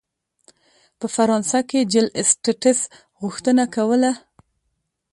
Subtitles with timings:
[0.99, 2.79] په فرانسه کې جل اسټټس
[3.21, 4.11] غوښتنه کوله.